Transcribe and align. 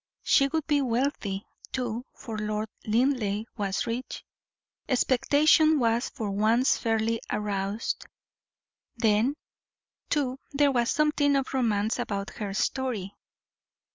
She 0.23 0.47
would 0.47 0.65
be 0.65 0.81
wealthy, 0.81 1.45
too, 1.71 2.07
for 2.15 2.35
Lord 2.35 2.69
Linleigh 2.87 3.43
was 3.55 3.85
rich. 3.85 4.25
Expectation 4.89 5.77
was 5.77 6.09
for 6.09 6.31
once 6.31 6.75
fairly 6.75 7.21
aroused; 7.29 8.07
then, 8.97 9.35
too, 10.09 10.39
there 10.53 10.71
was 10.71 10.89
something 10.89 11.35
of 11.35 11.53
romance 11.53 11.99
about 11.99 12.31
her 12.31 12.55
story. 12.55 13.13